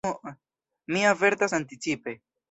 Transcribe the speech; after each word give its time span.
Mi 0.95 1.03
avertas 1.09 1.53
anticipe. 1.57 2.15